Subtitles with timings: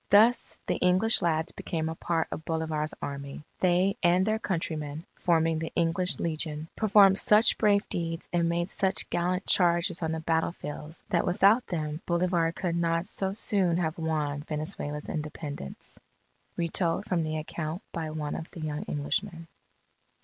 [0.09, 3.43] Thus the English lads became a part of Bolivar's Army.
[3.59, 9.07] They and their countrymen, forming the English Legion, performed such brave deeds and made such
[9.11, 13.99] gallant charges on the battle fields, that without them Bolivar could not so soon have
[13.99, 15.99] won Venezuela's Independence.
[16.57, 19.45] _Retold from the account by one of the young Englishmen.